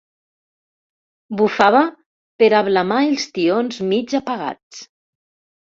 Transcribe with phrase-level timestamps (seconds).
[1.41, 1.83] Bufava
[2.43, 4.87] per ablamar els tions mig apagats.